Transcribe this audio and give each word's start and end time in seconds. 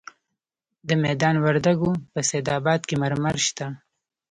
د 0.87 0.89
میدان 1.03 1.35
وردګو 1.43 1.91
په 2.11 2.19
سید 2.29 2.45
اباد 2.57 2.81
کې 2.87 2.95
مرمر 3.03 3.35
شته. 3.47 3.65